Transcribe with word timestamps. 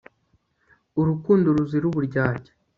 urukundo 0.99 1.47
ruzira 1.55 1.85
uburyarya 1.87 2.51